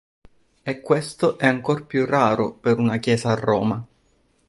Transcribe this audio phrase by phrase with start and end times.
[0.63, 3.87] E questo è ancor più raro per una chiesa a Roma.